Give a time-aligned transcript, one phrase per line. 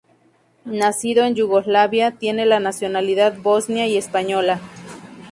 [0.65, 4.59] Nacido en Yugoslavia, tiene la nacionalidad bosnia y española.